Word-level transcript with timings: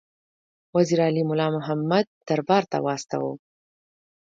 وزیر 0.75 0.99
علي 1.07 1.23
مُلا 1.29 1.47
محمد 1.55 2.05
دربار 2.27 2.63
ته 2.71 2.77
واستاوه. 2.85 3.33